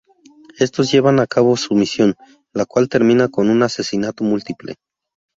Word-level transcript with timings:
Estos 0.57 0.91
llevan 0.91 1.19
a 1.19 1.27
cabo 1.27 1.55
su 1.55 1.75
misión, 1.75 2.15
la 2.53 2.65
cual 2.65 2.89
termina 2.89 3.27
con 3.29 3.51
un 3.51 3.61
asesinato 3.61 4.23
múltiple. 4.23 4.77